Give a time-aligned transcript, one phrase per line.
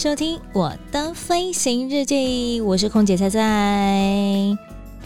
[0.00, 4.56] 收听我的飞行日记，我是空姐菜菜。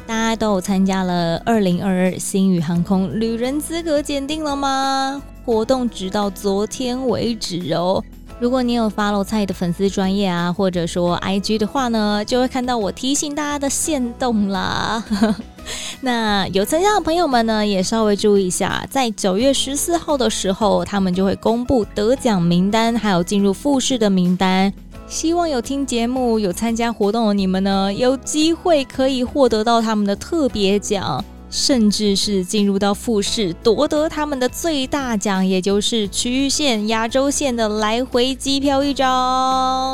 [0.06, 5.20] 大家都参加了二零二二星宇航空旅人资格检定了吗？
[5.44, 8.04] 活动直到昨天为止哦。
[8.38, 15.04] 如果你有 follow 菜的粉丝专业啊，或者说 IG 的话呢，就会看到我提醒大家的限动啦。
[16.02, 24.72] 那有参加的朋友们呢，也稍微注意一下，在九月十四号的时候，他们就会公布得奖名单，还有进入复试的名单。
[25.06, 39.92] 希望有听节目、有参加活动的你们呢，有机会可以获得到他们的特别奖，甚至是进入到复试，夺得他们的最大奖，也就是区域线、亚洲线的来回机票一张。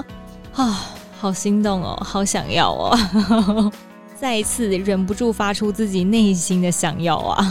[0.54, 3.72] 啊，好心动哦，好想要哦！
[4.18, 7.46] 再一次忍不住发出自己内心的想要啊！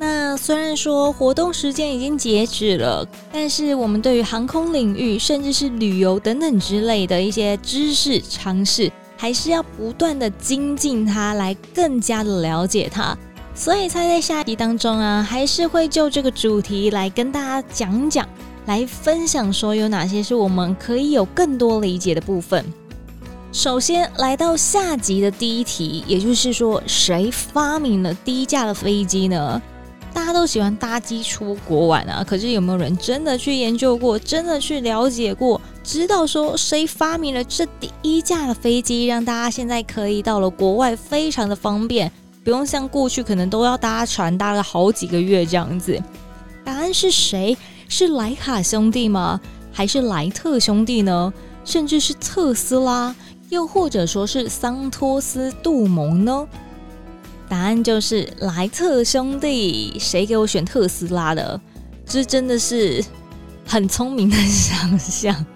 [0.00, 13.18] 那虽然说活动时间已经截止了，但是我们对于航空领域，甚至是旅游等等之类的一些知识常识，还是要不断的精进它，来更加的了解它。
[13.56, 18.24] 所以，猜在下集当中啊，还是会就这个主题来跟大家讲讲，
[18.66, 22.64] 来分享说有哪些是我们可以有更多理解的部分。
[23.50, 29.60] 首先来到下集的第一题，也就是说，谁发明了低价的飞机呢？
[30.18, 42.10] 大家都喜欢搭机出国玩啊，可是有没有人真的去研究过，真的去了解过，知道说谁发明了这第一架的飞机，让大家现在可以到了国外非常的方便，
[42.42, 45.96] 不用像过去可能都要搭船搭了好几个月这样子。
[46.64, 47.56] 答案是谁？
[47.88, 49.40] 是莱卡兄弟吗？
[49.72, 51.32] 还是莱特兄弟呢？
[51.64, 53.14] 甚至是特斯拉？
[53.50, 56.48] 又或者说是桑托斯杜蒙呢？
[57.48, 59.96] 答案就是莱特兄弟。
[59.98, 61.60] 谁给我选特斯拉的？
[62.06, 63.04] 这真的是
[63.66, 65.46] 很聪明的想象。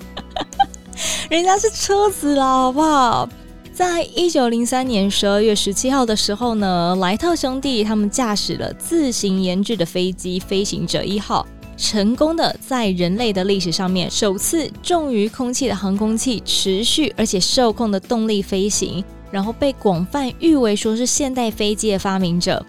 [1.31, 3.29] 人家是车子啦，好不好？
[3.73, 11.47] 在一九零三年十二月十七号的时候呢，莱特兄弟他们驾驶了自行研制的飞机“飞行者一号”。
[11.75, 19.03] 成功的在人类的历史上面首次重于空气的航空器持续而且受控的动力飞行，
[19.33, 22.65] 然后被广泛誉为说是现代飞机的发明者。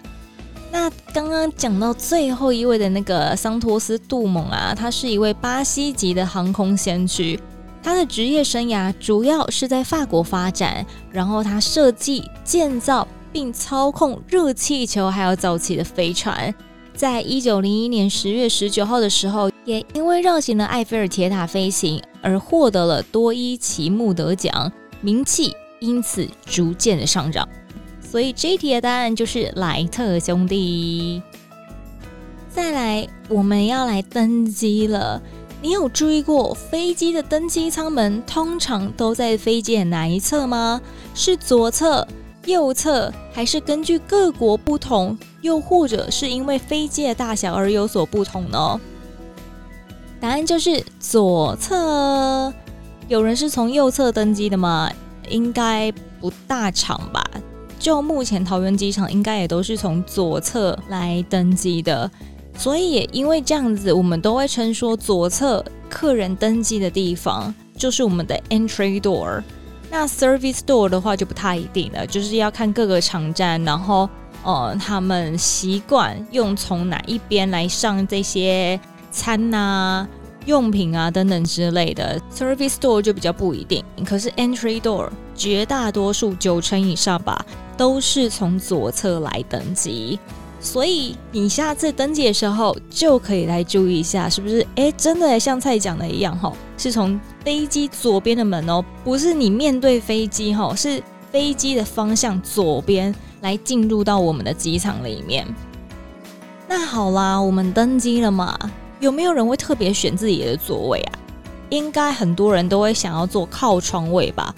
[0.72, 7.38] 那刚刚讲到最后一位的那个桑托斯杜蒙啊，他是一位巴西籍的航空先驱，
[7.80, 16.52] 他的职业生涯主要是在法国发展，然后他设计、建造并操控热气球还有早期的飞船。
[16.92, 27.48] 在一九零一年十月十九号的时候，也因为绕行了埃菲尔铁塔飞行而获得了多伊奇穆德奖，名气因此逐渐的上涨。
[28.00, 31.20] 所以这一题的答案就是莱特兄弟。
[32.48, 35.20] 再来，我们要来登机了。
[35.60, 40.80] 你有注意过飞机的登机舱门通常都在飞机的哪一侧吗？
[41.14, 42.06] 是左侧？
[42.44, 48.78] 右侧，还是根据各国不同，又或者是因为飞机的大小而有所不同呢？
[50.20, 52.52] 答案就是左侧。
[53.08, 54.92] 有人是从右侧登机的吗？
[55.28, 57.24] 应该不大场吧。
[57.78, 62.10] 就目前桃园机场，应该也都是从左侧来登机的。
[62.56, 69.42] 所以也因为这样子，我们都会称说左侧客人登机的地方就是我们的 entry door。
[69.90, 74.08] 那 service door 的话就不太一定了，就是要看各个场站，然后
[74.42, 78.78] 呃，他们习惯用从哪一边来上这些
[79.10, 80.08] 餐啊、
[80.46, 82.20] 用品啊等等之类的。
[82.34, 87.44] service door 就比较不一定，可是 entry door 绝大多数九成以上吧，
[87.76, 90.18] 都是从左侧来登机。
[90.60, 94.66] 所以你下次登机的时候就可以来注意一下，是不是？
[94.76, 105.46] 哎，真的像菜讲的一样哈，是从飞机左边的门哦，不是你面对飞机哈，是飞机的方向左边来进入到我们的机场里面。
[106.66, 108.58] 那好啦，我们登机了嘛？
[109.04, 111.12] 有没有人会特别选自己的座位啊？
[111.68, 114.54] 应该很多人都会想要坐靠窗位吧？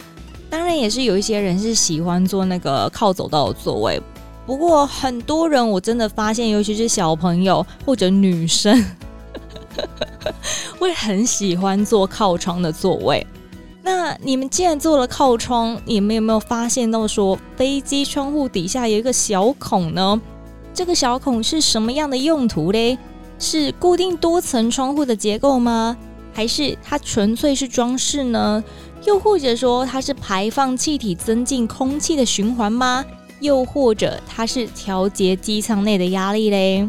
[0.48, 4.00] 当然也是有一些人是喜欢坐那个靠走道的座位。
[4.46, 8.84] 不过很多人，我真的发现，尤其是小朋友或者女生，
[10.78, 13.26] 会很喜欢坐靠窗的座位。
[13.82, 20.22] 那你们既然坐了靠窗，你们有没有发现到说飞机窗户底下有一个小孔呢？
[20.72, 22.96] 这个小孔是什么样的用途嘞？
[23.38, 25.96] 是固定多层窗户的结构吗？
[26.32, 28.62] 还是它纯粹是装饰呢？
[29.04, 33.04] 又或者说它是排放气体、增进空气的循环吗？
[33.40, 36.88] 又或者它是调节机舱内的压力嘞？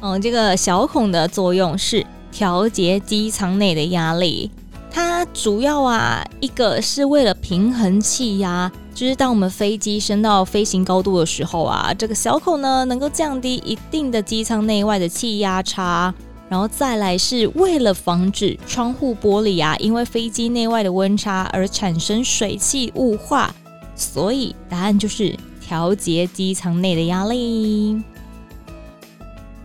[0.00, 4.50] 嗯，这个小孔的作用是调节机舱内的压力。
[4.90, 16.12] 它主要啊，一个是为了平衡气压，就是当我们飞机升到飞行高度的时候啊，这个小口呢能够降低一定的机舱内外的气压差。
[16.50, 23.54] 然后再来是为了防止窗户玻璃啊，因为飞机内外的温差而产生水汽雾化，
[23.96, 28.02] 所以答案就是调节机舱内的压力。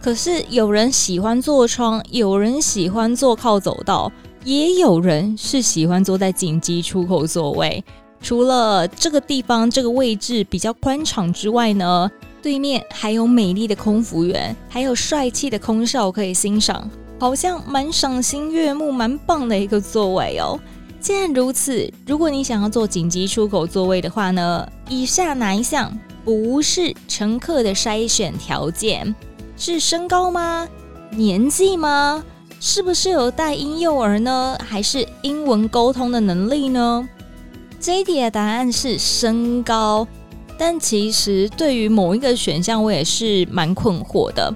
[0.01, 4.09] 可是有人喜欢坐窗，有人喜欢坐靠走道。
[4.45, 7.83] 也有人是喜欢坐在紧急出口座位，
[8.25, 12.09] 除了这个地方这个位置比较宽敞之外呢，
[12.41, 16.89] 对面还有美丽的空服员，还有帅气的空少可以欣赏，
[17.19, 20.59] 好像蛮赏心悦目、蛮棒的一个座位哦。
[20.99, 29.13] 既然如此，如果你想要坐紧急出口座位的话呢，以下哪一项不是乘客的筛选条件？
[29.55, 30.67] 是身高吗？
[31.11, 32.23] 年纪吗？
[32.59, 34.57] 是不是有带婴幼儿呢？
[34.67, 37.07] 还是英文沟通的能力呢？
[37.79, 40.07] 这一题的答案是身高。
[40.57, 44.53] 但其实对于某一个选项，我也是蛮困惑的。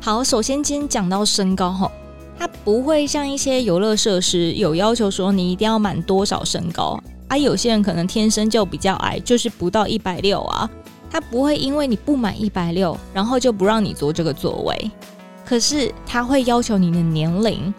[0.00, 1.90] 好，首先先讲到身高哈，
[2.38, 7.36] 它不会像一些游乐设施有要求说你一定要满多少身高啊。
[7.36, 10.68] 有些人可能天生就比较矮，就是不到一百六啊。
[11.10, 14.90] 他不会因为你不满一百六，然后就不让你坐这个座位。
[15.44, 17.72] 可是他会要求你的年龄，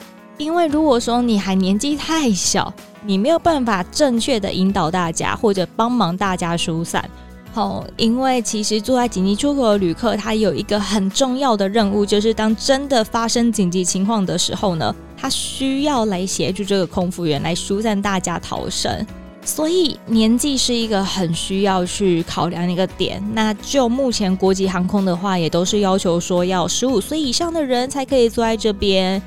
[0.43, 2.71] 因为如果说你还年纪太小，
[3.05, 7.09] 你没有办法正确的引导大家或者帮忙大家疏散。
[7.53, 19.05] 好，因为其实坐在紧急出口的旅客，他有一个很重要的任务，就是当真的发生紧急情况的时候呢，他需要来协助这个空服员来疏散大家逃生。
[19.45, 23.21] 所以年纪是一个很需要去考量的一个点。
[23.33, 29.21] 那就目前国际航空的话，也都是要求说要十五岁以上的人才可以坐在这边。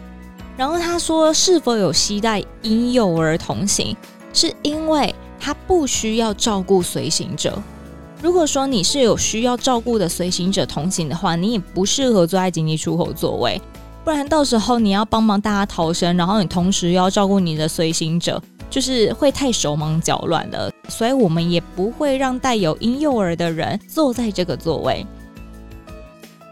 [0.56, 3.96] 然后他说是否有携带婴幼儿同行，
[4.32, 7.62] 是因为他不需要照顾随行者。
[8.22, 13.60] 如果说你是有需要照顾的随行者同行的话，你也不适合坐在紧急出口座位，
[14.04, 18.42] 不然到时候你要帮忙大家逃生，然后你同时要照顾你的随行者。
[18.68, 25.06] 就是会太手忙脚乱了，所以我们也不会让带有婴幼儿的人坐在这个座位。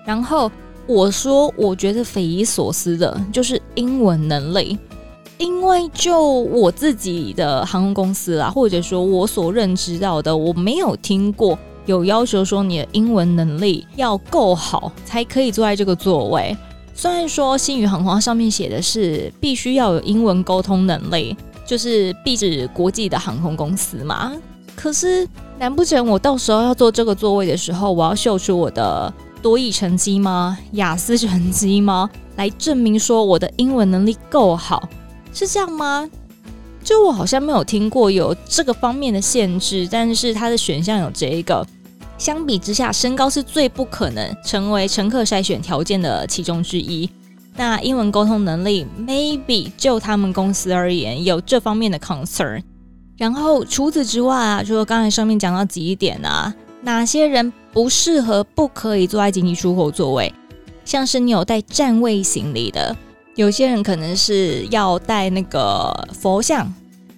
[0.06, 0.50] 然后
[0.86, 4.78] 我说，我觉得匪夷所思的就是英文能力，
[5.38, 16.56] 因为就我自己的航空公司啊，或者说我所认知到的，我没有听过有要求说你的英文能力要够好才可以坐在这个座位。
[16.94, 21.36] 虽然说星宇航空上面写的是必须要有英文沟通能力。
[21.66, 24.32] 就是必指国际的航空公司嘛，
[24.76, 25.26] 可是
[25.58, 29.10] 难不成我到时候要坐这个座位的时候，我要秀出我的
[29.44, 30.56] 多益成绩吗？
[30.72, 32.08] 雅思成绩吗？
[32.36, 34.88] 来证明说我的英文能力够好，
[35.34, 36.08] 是这样吗？
[36.82, 41.62] 就我好像没有听过有这个方面的限制，但是它的选项有这一个。
[42.16, 47.06] 相比之下，身高是最不可能成为乘客筛选条件的其中之一。
[47.54, 52.62] 那英文沟通能力，maybe 就他们公司而言有这方面的 concern。
[53.18, 60.32] 然后除此之外啊，除了刚才上面讲到几点啊，哪些人不适合、不可以坐在紧急出口座位？
[60.84, 62.94] 像是你有带站位行李的，
[63.36, 66.70] 有些人可能是要带那个佛像、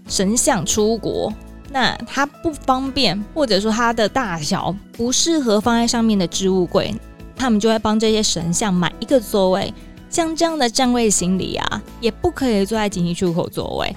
[0.09, 1.33] 神像出国，
[1.73, 6.95] 那他不方便，或者说它的大小不适合放在上面的置物柜，
[7.35, 9.75] 他们就会帮这些神像买一个座位。
[10.09, 13.95] 像这样的站位行李啊，也不可以坐在紧急出口座位。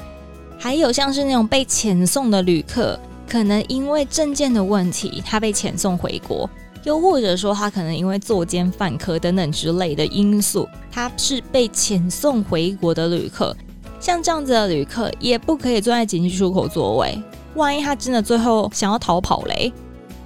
[0.57, 2.99] 还有像是那种被遣送的旅客，
[3.29, 6.49] 可能因为证件的问题，他被遣送回国，
[6.83, 13.55] 又或者说他可能因为作奸犯科等等之类的因素，他是被遣送回国的旅客。
[13.99, 17.21] 像这样子的旅客，也不可以坐在紧急出口座位。
[17.53, 19.71] 万一他真的最后想要逃跑嘞？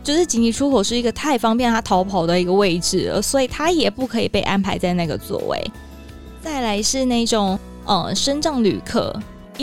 [0.04, 5.62] 就是紧急出口是一个太方便他逃跑的一个位置了，所以他也不可以被安排在那个座位。
[6.42, 9.14] 再来是那种呃身障旅客，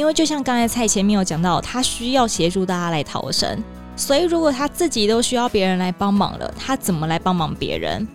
[0.00, 3.62] 因为就像刚才蔡前面有讲到，他需要协助大家来逃生，
[3.96, 8.08] 所以如果他自己都需要别人来帮忙了，他怎么来帮忙别人？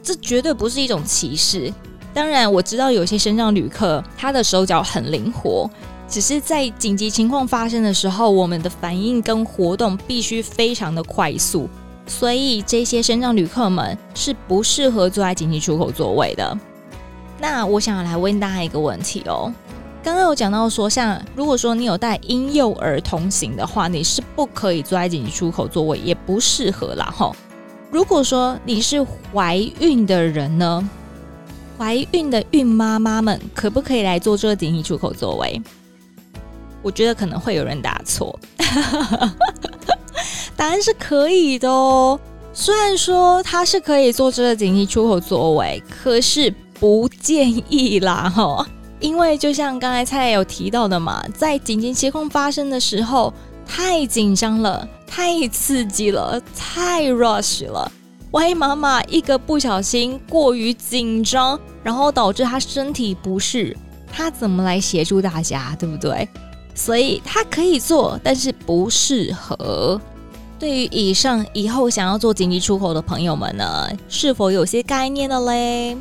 [0.00, 1.74] 这绝对不是一种歧视，
[2.14, 5.68] 当然，我知道有些身障旅客他的手脚很灵活，
[6.08, 11.68] 只是在紧急情况发生的时候，我们的反应跟活动必须非常的快速，
[12.06, 16.56] 所以这些身障旅客们是不适合坐在紧急出口座位的。
[17.40, 19.52] 那我想要来问大家一个问题哦。
[20.04, 27.34] 刚刚有讲到说，像如果说你有带婴幼儿同行的话，你是不可以坐在紧急出口座位，也不适合啦吼。
[27.90, 30.86] 如果说你是怀孕的人呢，
[31.78, 35.58] 怀孕的孕妈妈们可不可以来坐这个紧急出口座位？
[36.82, 38.38] 我觉得可能会有人答错，
[40.54, 42.20] 答案是可以的哦。
[42.52, 48.66] 虽然说它是可以坐这个紧急出口座位，可是不建议啦吼。
[49.00, 53.32] 因为就像刚才蔡有提到的嘛，在紧急情况发生的时候，
[53.66, 57.90] 太紧张了，太刺激了，太 rush 了。
[58.30, 63.76] 万一妈妈一个不小心过于紧张，然后导致她身体不适，
[64.10, 66.28] 她怎么来协助大家，对不对？
[66.74, 70.00] 所以她可以做，但是不适合。
[70.58, 75.96] 对于以上以后想要做紧急出口的朋友们呢，是否有些概念了嘞？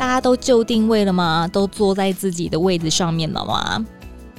[0.00, 1.46] 大家都就定位了吗？
[1.52, 3.84] 都坐在自己的位置上面了吗？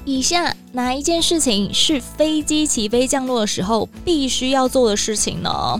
[0.06, 5.80] 以下哪一件事情是飞机起飞降落的时候必须要做的事情呢？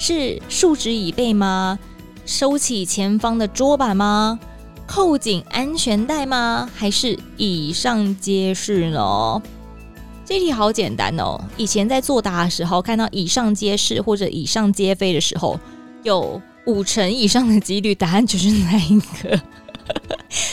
[0.00, 1.78] 是竖直椅背吗？
[2.26, 4.36] 收起前方的桌板吗？
[4.84, 6.68] 扣紧安全带吗？
[6.74, 9.40] 还是以上皆是呢？
[10.24, 11.40] 这题好简单哦。
[11.56, 15.60] 以前在作答的时候，看到以上皆是或者以上皆非的时候，
[16.02, 16.42] 有。
[16.66, 19.40] 五成以上的几率，答案就是那一个，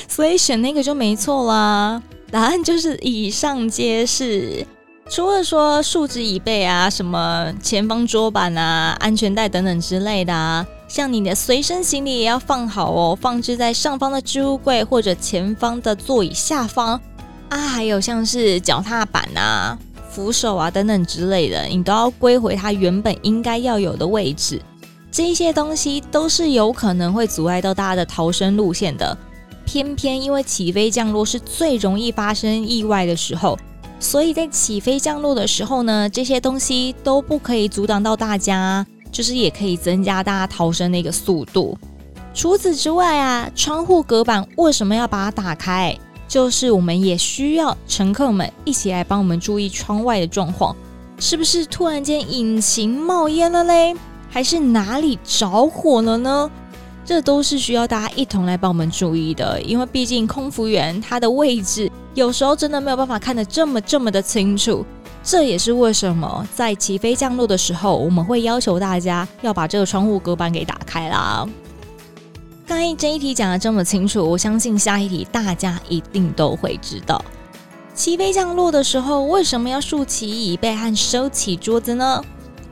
[0.08, 2.02] 所以选那个就没错啦。
[2.30, 4.66] 答案就是以上皆是。
[5.10, 17.00] 除了说竖直椅背啊，什么前方桌板啊、安全带等等之类的啊，像你的随身行李也要放好哦，放置在上方的置物柜或者前方的座椅下方
[17.48, 24.62] 啊，还有像是脚踏板啊、扶手啊等等之类的，你都要归回它原本应该要有的位置。
[25.18, 29.18] 这些东西都是有可能会阻碍到大家的逃生路线的，
[29.66, 33.58] 偏偏因为起飞降落是最容易发生意外的时候，
[34.00, 41.76] 所以在起飞降落的时候呢，这些东西都不可以阻挡到大家，就是也可以增加大家逃生的一个速度。
[42.36, 45.98] 除此之外啊，窗户隔板为什么要把它打开？
[46.28, 50.76] 就是我们也需要乘客们一起来帮我们注意窗外的状况，
[51.18, 53.96] 是不是突然间引擎冒烟了嘞？
[54.30, 56.50] 还是哪里着火了呢？
[57.06, 64.86] 这都是需要大家一同来帮我们注意的，因为毕竟空服员他的位置有时候真的没有办法看得这么这么的清楚。
[65.24, 71.48] 这也是为什么在起飞降落的时候，我们会要求大家要把这个窗户隔板给打开啦。
[72.66, 77.24] 刚才这一题讲的这么清楚，我相信下一题大家一定都会知道。
[77.94, 82.22] 起飞降落的时候，为什么要竖起椅背和收起桌子呢？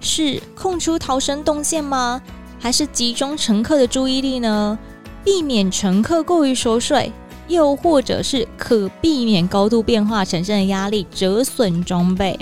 [0.06, 2.22] 是空出逃生动线吗？
[2.60, 4.78] 还是集中乘客的注意力呢？
[5.24, 7.12] 避免乘客过于熟睡，
[7.48, 12.40] 又或者是可避免高度变化产生的压力折损装备？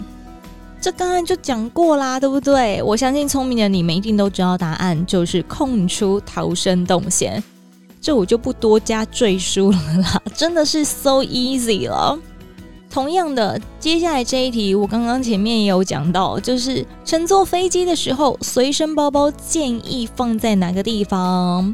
[0.81, 2.83] 这刚刚就讲过啦，对不对？
[2.83, 7.41] 我相信聪明的你们一定都知道答案，就是空出逃生动线。
[8.01, 12.19] 这我就不多加赘述了啦，真的是 so easy 了。
[12.93, 21.73] 同样的，接下来这一题，我刚刚前面也有讲到，就是乘坐飞机的时候，随身包包建议放在哪个地方？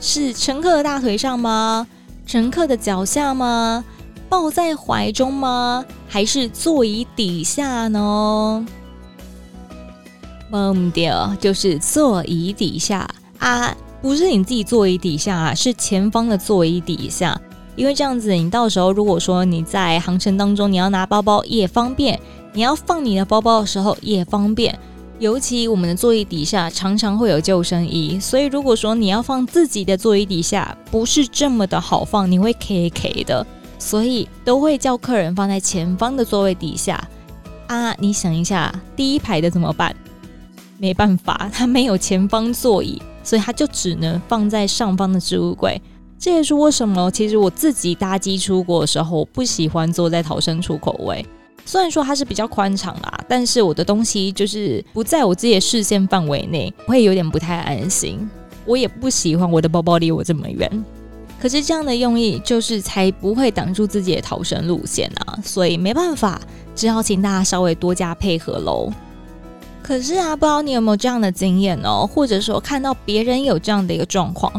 [0.00, 1.86] 是乘客的大腿上吗？
[2.26, 3.84] 乘客的脚下吗？
[4.30, 5.84] 抱在怀中吗？
[6.08, 8.66] 还是座椅底下呢？
[10.50, 13.06] 忘掉，就是座椅底下
[13.38, 17.38] 啊，不是你自己座椅底下啊，是前方的座椅底下。
[17.76, 22.18] 因为这样子，你到时候如果说你在航程当中，你要拿包包也方便，
[22.52, 24.78] 你要放你的包包的时候也方便。
[25.20, 33.46] 尤其我们的座椅底下常常会有救生衣，所以如果说你要放自己的座椅底下，不是这么的好放，你会 K K 的，
[33.78, 37.02] 所以都会叫客人放在前方的座位底下。
[37.68, 39.94] 啊，你想一下，第一排的怎么办？
[40.78, 45.80] 没办法，他没有前方座椅，所以他就只能放在上方的置物柜。
[46.24, 51.22] 这也是为什么，其实我自己搭机出国的时候，我不喜欢坐在逃生出口位。
[51.66, 58.26] 虽然说它是比较宽敞啦，但是我的东西就是不在我自己的视线范围内，会有点不太安心。
[58.64, 60.84] 我也不喜欢我的包包离我这么远。
[61.38, 66.40] 可是这样的用意就是才不会挡住自己的逃生路线啊，所以没办法，
[66.74, 68.90] 只好请大家稍微多加配合喽。
[69.82, 74.50] 可是啊，不知道你有没有这样的经验哦，或者说看到别人有这样的一个状况。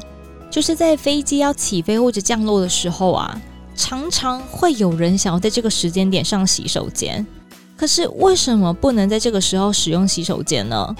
[0.55, 3.41] 就是在飞机要起飞或者降落的时候啊，
[3.75, 7.27] 常常会有人想要在这个时间点上洗手间。
[7.75, 10.95] 可是为什么不能在这个时候使用洗手间呢？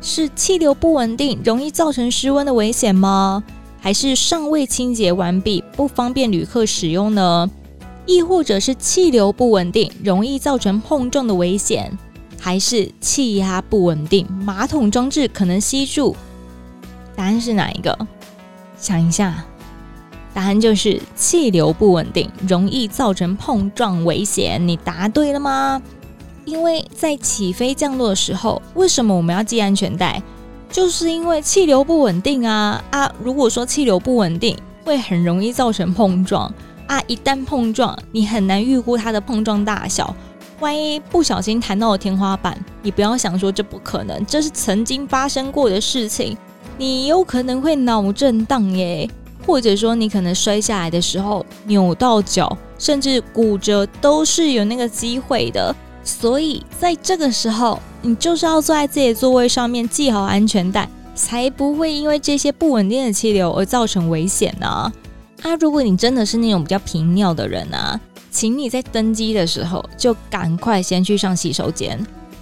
[0.00, 3.44] 是气流不稳定，容易造成失温的危险吗？
[3.80, 7.48] 还是尚未清洁完毕，不方便旅客使用呢？
[8.06, 11.96] 亦或者是气流不稳定，容易造成碰撞的危险？
[12.40, 16.16] 还是气压不稳定，马桶装置可能吸住？
[17.14, 17.96] 答案是哪一个？
[18.76, 19.44] 想一下，
[20.34, 24.66] 答案就是气流不稳定，容易造成碰撞危险。
[24.66, 25.80] 你答对了吗？
[26.44, 30.22] 因为在起飞降落的时候，为什么我们要系安全带？
[30.70, 33.10] 就是因为气流不稳定啊啊！
[33.22, 36.52] 如果说气流不稳定，会很容易造成碰撞
[36.86, 37.00] 啊！
[37.06, 40.14] 一旦碰撞，你很难预估它的碰撞大小。
[40.60, 46.36] 万一不小心弹到了天花板，你不要想说这不可能，这是曾经发生过的事情。
[46.78, 49.08] 你有可能会脑震荡耶，
[49.46, 55.74] 或者说你可能摔下来的时候扭到脚，甚至骨折都是有那个机会的。
[56.04, 64.92] 所以在这个时候，你就是要坐在自己的座位上面系好安全带，才不会因为这些不稳定的气流而造成危险呢。
[65.42, 67.98] 啊，如果你真的是那种比较频尿的人啊，
[68.30, 71.98] 请你在登机的时候就赶快先去上洗手间，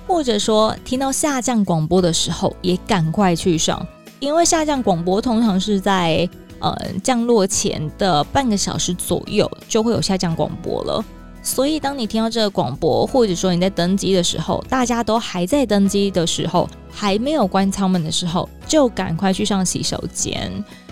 [0.07, 3.87] 或者说听到下降广播的时候也赶快去上。
[4.25, 6.27] 因为下降广播通常是在
[6.59, 11.05] 呃降落前的半个小时左右就会有下降广播了，
[11.43, 20.51] 所以当你听到这个广播，或者说你在登机的时候，大家都还在登机的时候，还没有关舱门的时候，就赶快去上洗手间，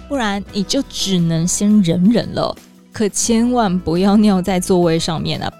[0.08, 2.54] 不然你就只能先忍忍了。
[2.92, 5.50] 可千万不要尿在座位上面啊！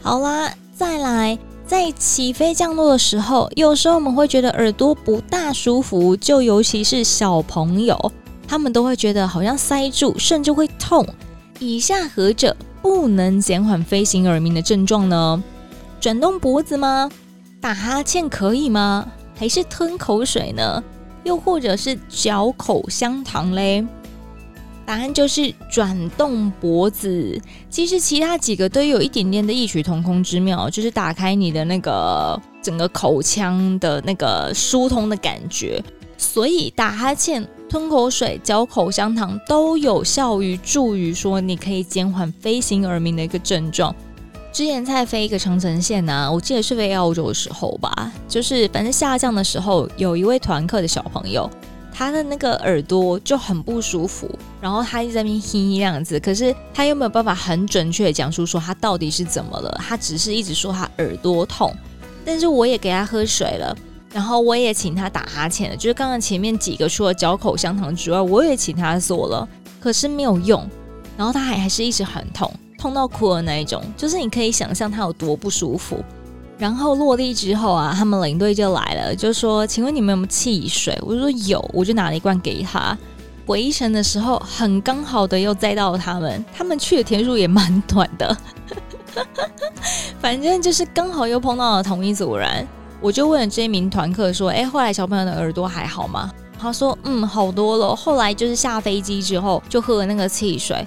[0.00, 1.36] 好啦，再来。
[1.66, 8.12] 在起飞降落的时候，有时候我们会觉得耳朵不大舒服，就尤其是小朋友，
[8.46, 11.04] 他们都会觉得好像塞住，甚至会痛。
[11.58, 15.42] 以下何者不能减缓飞行耳鸣的症状呢？
[16.00, 17.10] 转动脖子吗？
[17.60, 19.04] 打哈欠可以吗？
[19.34, 20.82] 还是吞口水呢？
[21.24, 23.84] 又或者是嚼口香糖嘞？
[24.86, 27.38] 答案就是转动脖子。
[27.68, 35.82] 其实其他几个都有一点点的异曲同工之妙，就是打开你的那个整个口腔的那个疏通的感觉。
[36.16, 43.94] 所以打哈欠、吞口水、嚼口香糖都有效于助于说你可以减缓飞行耳鸣的一个症状。
[44.50, 51.50] 之前在飞一个长程线呢、我记得是飞澳洲的时候吧，就是反正下降的时候，有一位团客的小朋友。
[51.98, 54.28] 他的那个耳朵就很不舒服，
[54.60, 61.74] 然后他一直在那边哼这样子，可是他又没有办法很准确的讲述说他到底是怎么了，他只是一直说他耳朵痛，
[62.22, 63.74] 但是我也给他喝水了，
[64.12, 69.48] 然后我也请他打哈欠了，就是刚刚前面几个除了嚼口香糖之外，我也请他做了，
[69.80, 70.68] 可是没有用，
[71.16, 76.04] 然后他还还是一直很痛，痛到哭的那一种，就是你可以想象他有多不舒服。
[76.58, 82.96] 然后落地之后啊，他们领队就来了，就说：“请问你们有没有汽水？”我就说有，我就拿了一罐给他。
[83.46, 88.36] 回程的时候很刚好的又载到了他们，他们去的天数也蛮短的，
[90.18, 92.66] 反正就是刚好又碰到了同一组人。
[93.00, 97.94] 我就问了这一名团客说：“哎，后来小朋友的耳朵还好吗？”他说：“嗯，好多了。
[97.94, 100.84] 后来就是下飞机之后就喝了那个汽水。”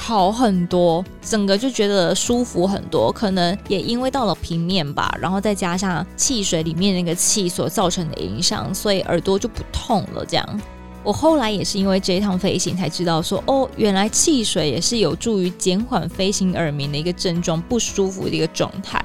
[0.00, 3.12] 好很多，整个就觉得舒服很多。
[3.12, 10.24] 可能也因为到了平面吧，然后再加上汽水里面那个气所造成的影响，所以耳朵就不痛了。
[10.24, 10.60] 这样，
[11.02, 19.02] 我后来也是因为这一趟飞行才知道说，哦，原来汽水也是有助于减缓飞行耳鸣的一个症状，不舒服的一个状态。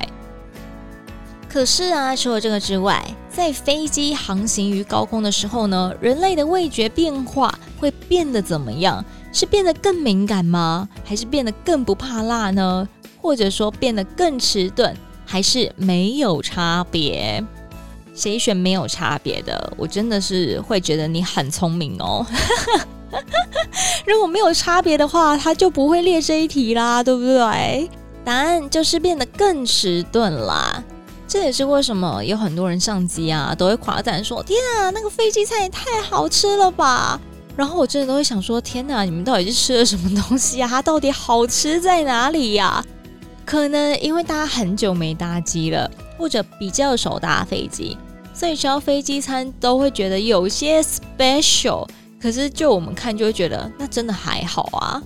[1.50, 3.04] 可是啊，除了这个之外，
[3.36, 9.04] 在飞机航行于高空的时候呢，人类的味觉变化会变得怎么样？
[9.34, 10.88] 是变得更敏感吗？
[11.04, 12.88] 还是变得更不怕辣呢？
[13.20, 14.94] 或者说变得更迟钝，
[15.26, 17.44] 还是没有差别？
[18.14, 19.74] 谁选没有差别的？
[19.78, 22.24] 我真的是会觉得你很聪明哦。
[24.06, 27.90] 如果没有差别的话，他就不会列这一题啦，对不对？
[28.24, 30.84] 答案就是变得更迟钝啦。
[31.34, 37.20] 这也是为什么有很多人上机啊，都会夸赞说：“天啊，那个飞机餐也太好吃了吧！”
[37.58, 40.68] 然后我真的都会想说：天哪，你们到底是吃了什么东西啊？
[40.68, 42.86] 它到底好吃在哪里呀？
[43.46, 47.98] 可能因为大家很久没搭机了，或者比较少搭飞机，
[48.32, 51.88] 所以吃到飞机餐都会觉得有些 special。
[52.22, 55.02] 可是就我们看就会觉得那真的还好啊。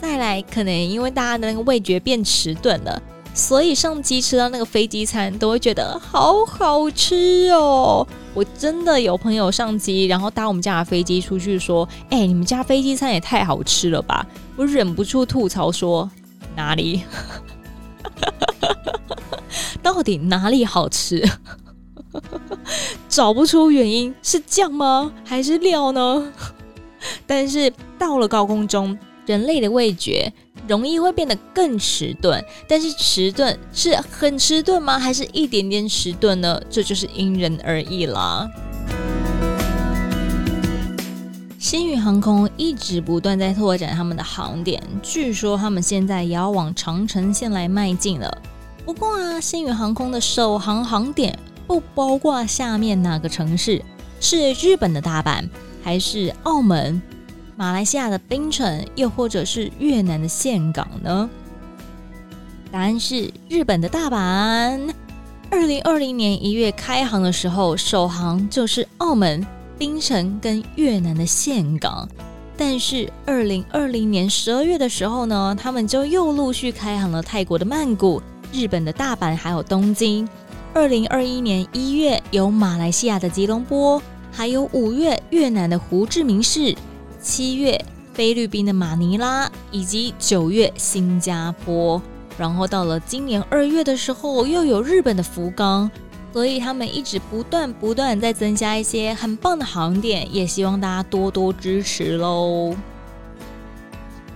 [0.00, 3.02] 再来，可能因为大家的那个味觉变迟钝了，
[3.36, 8.04] 所以上机吃到那个飞机餐都会觉得好好吃哦。
[8.32, 16.10] 我真的有朋友上机，然后搭我们家的飞机出去说：“哎、你们家飞机餐也太好吃了吧！”我忍不住吐槽说
[16.56, 17.02] ：“哪里？
[19.82, 21.22] 到底哪里好吃？
[23.08, 25.12] 找不出原因，是酱吗？
[25.24, 26.32] 还是料呢？”
[27.26, 30.32] 但是到了高空中，人类的味觉
[30.68, 32.44] 容易会变得更迟钝。
[32.68, 34.98] 但是迟钝是很迟钝吗？
[34.98, 36.60] 还是一点点迟钝呢？
[36.68, 38.48] 这就是因人而异啦。
[41.58, 48.42] 星宇航空一直不断在拓展他们的航点，据说他们现在也要往长城线来迈进了。
[48.84, 53.82] 不过啊，星宇航空的首航航点不包括下面哪个城市？
[54.20, 55.48] 是日本的大阪。
[55.82, 57.00] 还是澳门、
[57.58, 61.30] 马来西亚的槟城，又或者是越南的峴港呢？
[62.70, 64.92] 答案是日本的大阪。
[65.50, 69.46] 二零二零年一月开航的时候，首航就是澳门、
[69.78, 72.06] 槟城跟越南的峴港。
[72.58, 78.20] 但是二零二零年十二月的时候呢，他们就又陆续开航了泰国的曼谷、
[78.52, 80.28] 日本的大阪，还有东京。
[80.74, 84.02] 二零二一年一月有马来西亚的吉隆坡。
[84.30, 86.76] 还有五月越南的胡志明市，
[87.26, 87.84] 七月
[88.14, 92.00] 菲律宾的马尼拉，以及九月新加坡，
[92.38, 95.90] 然后到了今年二月的时候，又有日本的福冈，
[96.32, 102.76] 所以他们一直不断不断在增加一些很棒的航点，也希望大家多多支持喽。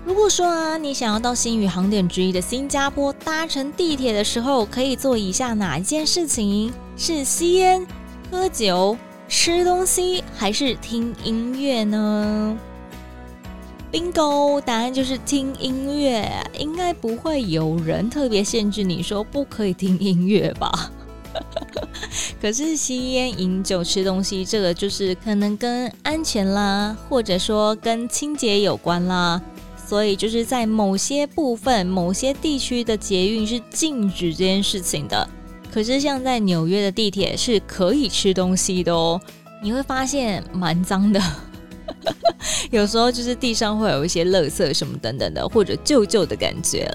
[0.04, 6.72] 如果说啊，你想要到星宇航点之一的新加坡搭乘地铁的时候，可以做以下哪一件事情？
[6.96, 7.86] 是吸烟、
[8.32, 8.98] 喝酒？
[9.28, 12.58] 吃东西还是听音乐呢
[13.92, 16.30] ？Bingo，答案就是听音乐。
[16.58, 20.90] 应该不会有人特别限制你说不可以听音乐吧？
[22.40, 29.40] 可是吸烟、饮酒、吃东西，这个就是可能跟安全啦，或者说跟清洁有关啦。
[29.86, 35.28] 所以就是在某些部分、某些地区的捷运是禁止这件事情的。
[35.72, 39.20] 可是，像在纽约的地铁是可以吃东西的哦。
[39.62, 41.20] 你会发现蛮脏的，
[42.70, 46.90] 有时候就是地上会有一些垃圾什么等等的，或者旧旧的感觉。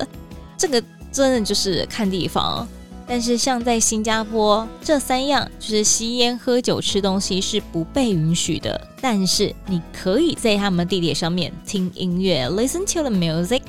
[0.58, 2.68] 这个真的就是看地方。
[3.08, 8.82] 但是，像在新加坡，这三样就是吸烟、喝酒、吃东西是不被允许的。
[9.00, 13.62] 但是，你可以在他们地铁上面听音乐，listen to the music。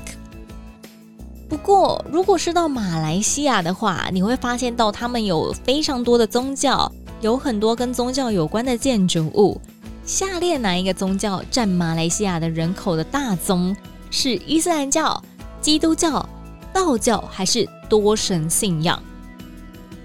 [1.51, 9.61] 不过，如果是到马来西亚的话，你会发现到他们有非常多的宗教，有很多跟宗教有关的建筑物。
[10.07, 13.77] 下列哪一个宗教占马来西亚的人口的大宗？
[14.09, 15.21] 是伊斯兰教、
[15.61, 16.27] 基督教、
[16.73, 19.03] 道教还是多神信仰？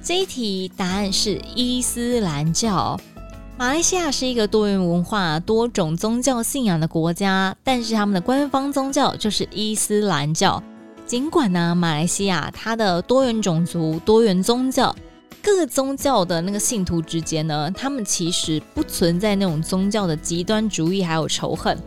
[0.02, 3.00] 这一题答案是伊斯兰教。
[3.60, 10.64] 马来西亚是一个多元文化、多种宗教信仰的国家，但是他们的官方宗教就是伊斯兰教。
[11.06, 14.96] 尽管呢，马来西亚它的多元种族、多元宗教，
[15.42, 21.78] 各宗教的那个信徒之间呢，他们其实不存在那种宗教的极端主义还有仇恨。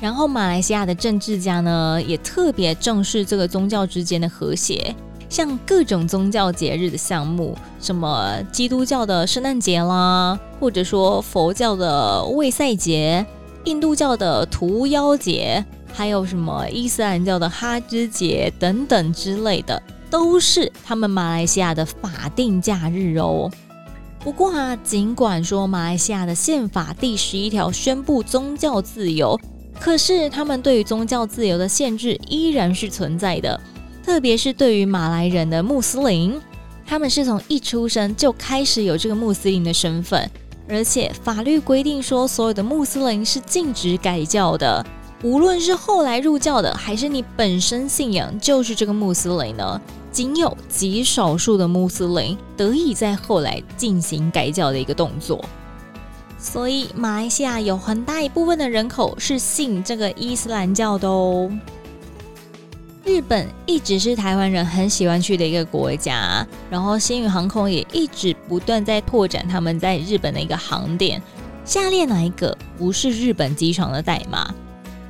[0.00, 4.94] 然后，马来西亚的政治家呢，也特别重视这个宗教之间的和谐，
[5.28, 13.26] 像各种宗教节日的项目，什么基督教的圣诞节啦，或者说佛教的卫赛节，
[13.64, 15.64] 印度教的屠妖节。
[15.92, 23.50] 还有什么伊斯兰教的哈芝节等等之类的，都是他们马来西亚的法定假日哦。
[24.18, 29.40] 不过啊，尽管说马来西亚的宪法第十一条宣布宗教自由，
[29.80, 33.58] 可是他们对于宗教自由的限制依然是存在的。
[34.04, 36.38] 特别是对于马来人的穆斯林，
[36.84, 40.28] 他们是从一出生就开始有这个穆斯林的身份，
[40.68, 44.84] 而且法律规定说，所有的穆斯林是禁止改教的。
[45.22, 55.44] 无论是后来入教的，还是你本身信仰就是这个穆斯林呢，仅有极少数的穆斯林得以在后来进行改教的一个动作。
[56.38, 61.50] 所以，马来西亚有很大一部分的人口是信这个伊斯兰教的哦。
[63.04, 71.20] 日本一直是台湾人很喜欢去的一个国家，然后星宇航空也一直不断在拓展他们在日本的一个航点。
[71.64, 74.54] 下列哪一个不是日本机场的代码？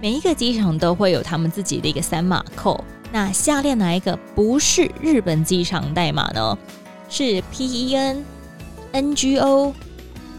[0.00, 2.82] 每一个机场都会有他们自己的一个三码扣，
[3.12, 6.57] 那下列哪一个不是日本机场代码呢？
[7.09, 8.18] 是 PEN、
[8.92, 9.73] NGO、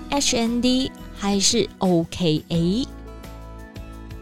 [0.10, 2.88] HND 还是 OKA？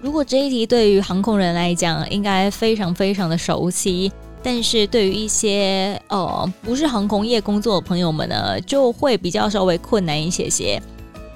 [0.01, 4.11] 如果这一题对于航空人来讲，应该非常非常的熟悉。
[4.41, 10.81] 但是对于一些呃不是航空业工作的朋友们呢，就会比较稍微困难一些些。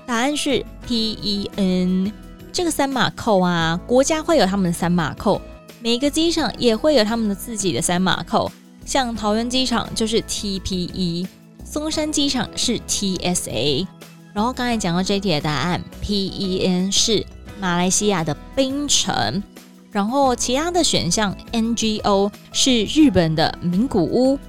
[0.05, 2.11] 答案是 PEN
[2.51, 5.41] 这个三码扣啊，国家会有他们的三码扣，
[5.83, 8.49] 每个机场也会有他们的自己的三码扣。
[8.85, 11.27] 像桃园机场就是 TPE，
[11.65, 13.85] 松山机场是 TSA。
[14.33, 17.25] 然后刚才讲到这题的答案，PEN 是
[17.59, 19.43] 马来西亚的槟城。
[19.91, 24.39] 然后其他的选项，NGO 是日本的名古屋，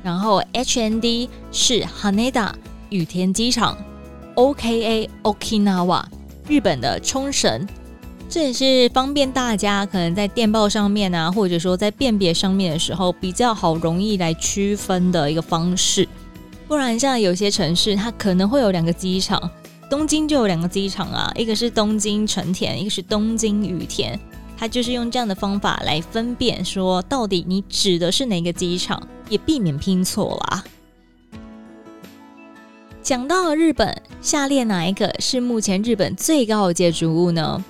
[0.00, 2.52] 然后 HND 是 Haneda
[2.90, 3.76] 羽田机场
[4.36, 6.04] ，OKA Okinawa
[6.48, 7.66] 日本的冲绳，
[8.34, 16.08] 这也是方便大家可能在电报上面啊，或者说在辨别上面的时候比较好容易来区分的一个方式。
[16.66, 19.48] 不然像有些城市它可能会有两个机场，
[19.88, 24.18] 东京就有两个机场啊，一个是东京成田，一个是东京羽田。
[24.58, 30.64] 它就是用这样的方法来分辨，说到底你指的是哪个机场，也避免拼错啦。
[33.00, 37.64] 讲到了日本，下列哪一个是目前日本最高的建筑物呢？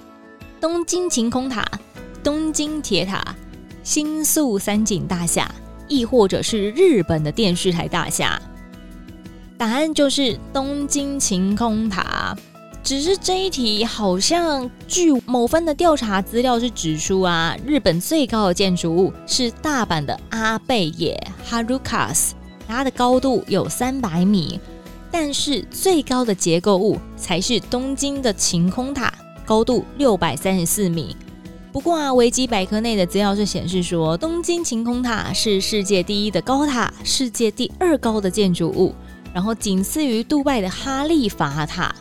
[0.64, 1.62] 东京晴空塔、
[2.22, 3.22] 东京铁塔、
[3.82, 5.46] 新宿三井大厦，
[5.88, 8.40] 亦或者是日本的电视台大厦？
[9.58, 12.34] 答案就是东京晴空塔。
[12.82, 21.14] 只是这一题好像据某份的调查资料是指出啊，日本最高的建筑物是大阪的阿贝野
[21.46, 22.30] Harukas，
[22.66, 24.58] 它的高度有三百米，
[25.10, 29.12] 但是最高的结构物才是东京的晴空塔，
[29.44, 31.16] 高度六百三十四米。
[31.72, 38.94] 不过啊，维基百科内的资料是显示说，东京晴空塔是世界第一的高塔，世界第二高的建筑物，
[39.32, 41.94] 然后仅次于杜拜的哈利法塔。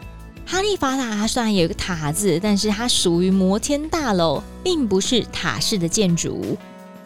[0.46, 6.58] 哈利法塔它虽然有一个塔字，但是它属于摩天大楼，并不是塔式的建筑。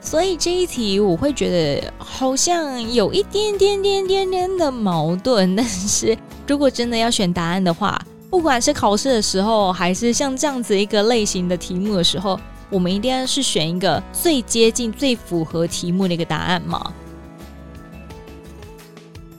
[0.01, 5.55] 所以这一题我会觉得好像有一点点点点点的矛盾。
[5.55, 12.37] 但是如果真的要选答案的话，不管是考试的时候，还是像这样子一个类型的题目的时候，
[12.69, 16.93] 我们一定要是选一个最接近、最符合题目的一个答案嘛。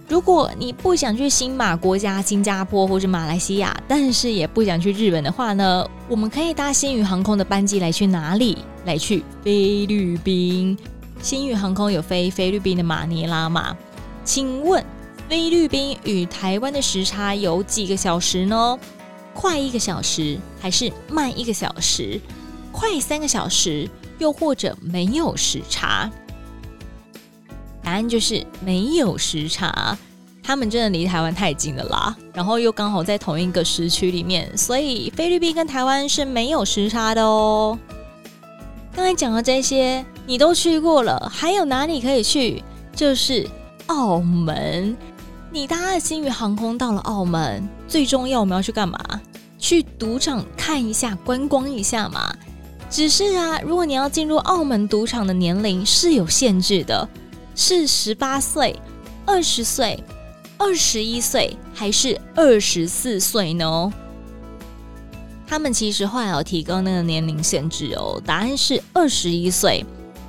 [0.08, 8.56] 如果你不想去新马国家、新加坡或者马来西亚，但是也不想去日本的话呢，我们可以搭星宇航空的班机来去哪里？
[8.86, 10.76] 来去菲律宾。
[11.20, 13.76] 星宇航空有飞菲律宾的马尼拉吗？
[14.24, 14.82] 请问
[15.28, 18.78] 菲律宾与台湾的时差有几个小时呢？
[19.34, 22.18] 快一个小时还是慢一个小时？
[22.72, 23.86] 快三个小时，
[24.18, 26.10] 又或者没有时差？
[27.82, 29.98] 答案就是没有时差，
[30.42, 37.78] 他们真的离台湾太近了啦，然后又刚好在同一个时区里面，所以菲律宾跟台湾是没有时差的哦。
[38.94, 42.64] 刚才讲的这些你都去过了，还有哪里可以去？
[42.96, 43.46] 就是
[43.88, 44.96] 澳门。
[45.50, 48.98] 你搭了星宇航空到了澳门，最重要我们要去干嘛？
[49.58, 52.34] 去赌场看一下、观光一下嘛。
[52.90, 57.08] 只是啊，如果你要进入澳门赌场的年龄是有限制的。
[57.60, 58.78] 是十八岁、
[59.26, 59.98] 二十岁、
[60.58, 63.92] 二十一岁，还是二十四岁呢？
[65.44, 68.22] 他们其实后来有提高那个年龄限制哦。
[68.24, 69.84] 答案是二十一岁，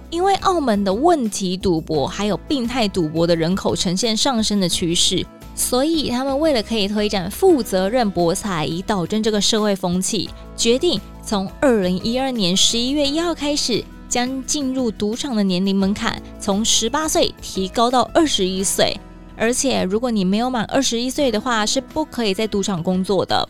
[0.09, 13.83] 因为澳门的问题赌博还有病态赌博的人口呈现上升的趋势，所以他们为了可以推展负责任博彩，以导正这个社会风气，决定从二零一二年十一月一号开始。
[14.09, 18.99] 将进入赌场的年龄门槛从十八岁提高到二十一岁，
[19.37, 23.47] 而且如果你没有满二十一岁的话，是不可以在赌场工作的。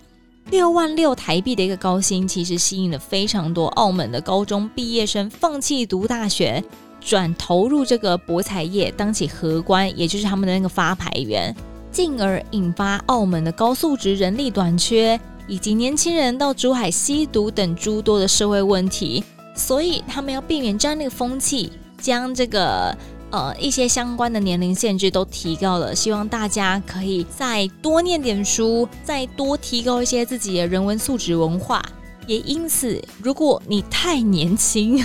[0.51, 6.63] 六万六台币的一个高薪，其实吸引了非常多澳门的高中毕业生放弃读大学，
[6.99, 11.55] 转投入这个博彩业，当起荷官，也就是他们的那个发牌员，
[11.91, 19.23] 进而引发澳门的高素质人力短缺，以及年轻人到珠海吸毒等诸多的社会问题。
[19.55, 22.97] 所以他们要避免这样的一个风气，将这个
[23.31, 31.83] 呃一些相关的年龄限制都提高了，希望大家可以再多念点书，再多提高一些自己的人文素质文化。
[32.27, 35.03] 也因此，如果你太年轻，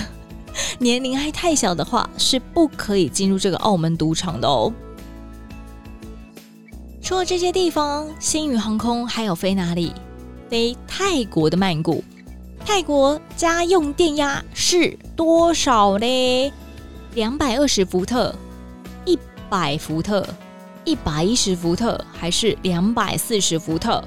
[0.77, 4.71] 年龄还太小的话，是不可以进入这个澳门赌场的哦。
[7.01, 9.91] 除了这些地方，星宇航空还有飞哪里？
[10.49, 12.03] 飞泰国的曼谷。
[12.63, 16.53] 泰国家用电压是多少呢？
[17.15, 18.35] 两百二十伏特、
[19.05, 19.17] 一
[19.49, 20.27] 百伏特、
[20.83, 24.03] 一百一十伏特，还是两百四十伏特？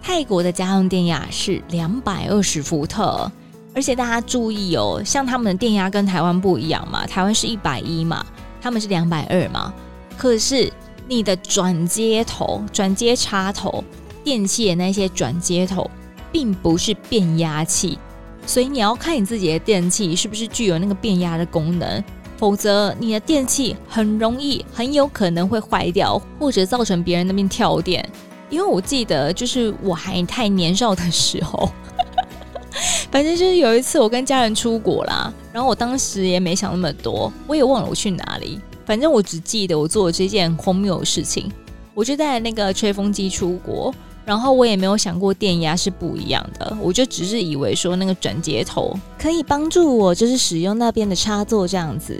[0.00, 3.30] 泰国的家用电压是两百二十伏特，
[3.74, 8.24] 而且大家注意哦，像他们的电压跟台湾不一样嘛，台湾是一百一嘛，
[8.58, 9.70] 他们是两百二嘛。
[10.16, 10.72] 可是
[11.06, 13.84] 你的转接头、转接插头、
[14.24, 15.90] 电器的那些转接头，
[16.32, 17.98] 并不是变压器，
[18.46, 22.02] 所以你要看你自己的电器是不是具有那个变压的功能，
[22.38, 28.08] 否则你的电器很容易、很有可能会坏掉，或者造成别人那边跳电。
[28.48, 31.68] 因为我记得，就是我还太年少的时候。
[33.10, 38.60] 反正就是有一次我跟家人出国啦，然后我当时也没想那么多，我也忘了我去哪里。
[38.84, 41.50] 反正我只记得我做了这件荒谬的事情，
[41.94, 43.92] 我就带那个吹风机出国，
[44.26, 52.18] 然后我也没有想过电压是不一样的，我就只是以为说那个转接头可以帮助我，就是使用那边的插座这样子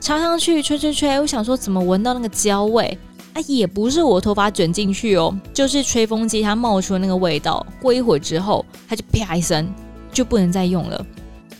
[0.00, 1.18] 插上去吹吹吹。
[1.18, 2.96] 我想说怎么闻到那个焦味
[3.32, 3.40] 啊？
[3.46, 7.66] 也不是我头发卷进去哦，就是吹风机它冒出的那个味道。
[7.80, 9.66] 过一会儿之后，它就啪一声。
[10.12, 11.04] 就不能再用了，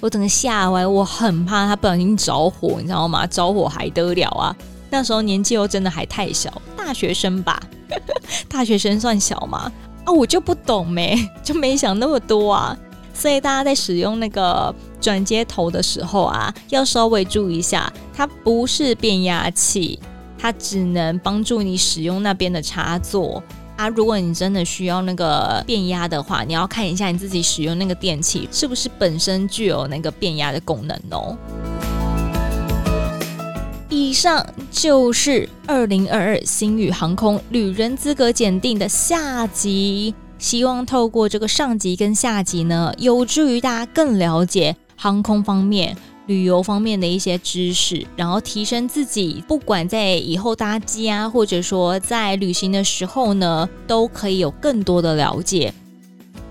[0.00, 3.26] 我整个吓歪，我很怕它不小心着火，你知道吗？
[3.26, 4.56] 着火还得了啊！
[4.88, 7.62] 那时候年纪又真的还太小，大学生吧？
[8.48, 9.70] 大学生算小吗？
[10.06, 12.74] 啊，我就不懂没， 就没想那么多啊。
[13.12, 19.98] 所以大家在使用那个转接头的时候啊，要稍微注意一下，它不是变压器，
[20.38, 23.42] 它只能帮助你使用那边的插座。
[23.76, 31.36] 啊，如果你真的需要那个变压的话，你要看一下你自己使用那个电器是不是本身具有那个变压的功能哦。
[33.96, 45.96] 以上就是二零二二星宇航空旅人资格检定的下集，希望透过这个上集跟下集呢，有助于大家更了解航空方面。
[46.26, 55.72] 旅游方面的一些知识，然后提升自己，不管在以后搭机啊，或者说在旅行的时候呢，都可以有更多的了解。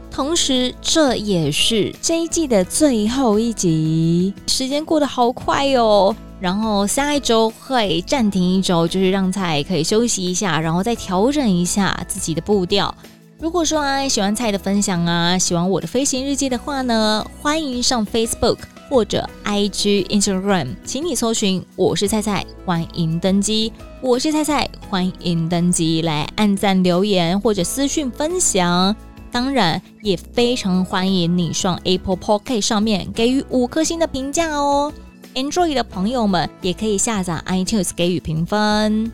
[0.09, 6.15] 同时，这也是这一季的最后一集，时间过得好快哦。
[6.39, 12.93] 然后下一周会暂停一周，就是让菜可以休息一下，然后再调整一下自己的步调。
[13.39, 18.57] 如果说啊，喜欢菜的分享啊，喜欢我的飞行日记的话呢，欢迎上 Facebook。
[18.87, 23.73] 或者 IG、Instagram，请你搜寻“我是菜菜”，欢迎登机。
[23.99, 28.95] 我是菜菜，欢迎登机，来按赞、留言或者私讯分享。
[29.31, 34.93] 当然，也非常欢迎你上 Apple Pocket 上面给予五颗星的评价哦。
[35.35, 39.11] Android 的朋友们也可以下载 iTunes 给予评分。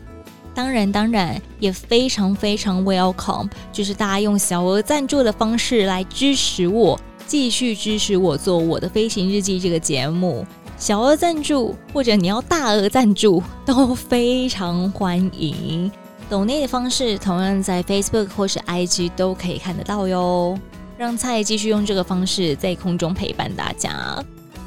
[0.54, 6.98] 当然，当然也非常非常 welcome，就是大家用小额赞助的方式来支持我。
[7.26, 15.90] 继续支持我做我的飞行日记这个节目，小额赞助或者你要大额赞助都非常欢迎。
[16.28, 20.56] 抖内的方式同样在 Facebook 或是 IG 都可以看得到哟。
[20.98, 24.22] 让菜继续用这个方式在空中陪伴大家，